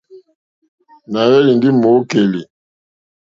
Nà 1.11 1.19
hwélì 1.29 1.51
ndé 1.55 1.69
mòòkèlì,. 1.81 2.41